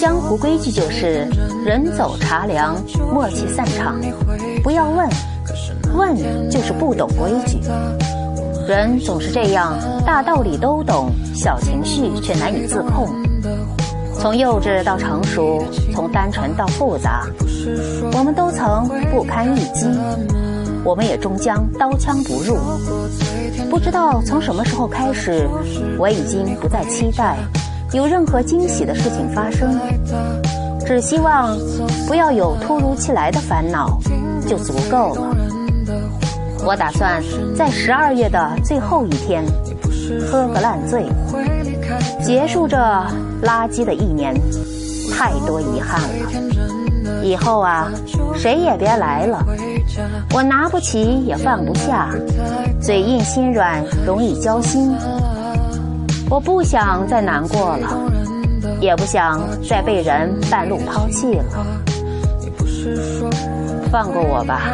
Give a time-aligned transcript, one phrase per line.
[0.00, 1.28] 江湖规矩就是
[1.62, 2.74] 人走茶凉，
[3.12, 4.00] 默契散场，
[4.62, 5.06] 不要问，
[5.94, 6.16] 问
[6.48, 7.60] 就是不懂规矩。
[8.66, 13.10] 人总是这样，大道理都懂，小情绪却难以自控。
[14.18, 17.26] 从幼稚到成熟，从单纯到复杂，
[18.14, 19.86] 我们都曾不堪一击，
[20.82, 22.56] 我们也终将刀枪不入。
[23.68, 25.46] 不知道从什么时候开始，
[25.98, 27.36] 我已经不再期待。
[27.92, 29.78] 有任何惊喜的事情发生，
[30.86, 31.56] 只希望
[32.06, 33.98] 不要有突如其来的烦恼，
[34.46, 35.36] 就足够了。
[36.64, 37.22] 我打算
[37.56, 39.44] 在十二月的最后一天
[40.30, 41.06] 喝个烂醉，
[42.22, 42.76] 结束这
[43.42, 44.34] 垃圾的一年。
[45.12, 47.90] 太多遗憾了，以后啊，
[48.34, 49.44] 谁也别来了。
[50.32, 52.08] 我拿不起也放不下，
[52.80, 54.96] 嘴硬心软，容易交心。
[56.30, 57.88] 我不想再难过了，
[58.80, 61.44] 也不想再被人半路抛弃了。
[63.90, 64.72] 放过我吧。